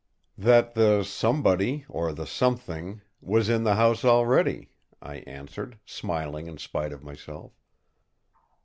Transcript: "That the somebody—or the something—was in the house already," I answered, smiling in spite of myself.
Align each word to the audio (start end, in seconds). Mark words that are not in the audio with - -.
"That 0.39 0.73
the 0.73 1.03
somebody—or 1.03 2.11
the 2.11 2.25
something—was 2.25 3.49
in 3.49 3.63
the 3.63 3.75
house 3.75 4.03
already," 4.03 4.71
I 4.99 5.17
answered, 5.27 5.77
smiling 5.85 6.47
in 6.47 6.57
spite 6.57 6.91
of 6.91 7.03
myself. 7.03 7.51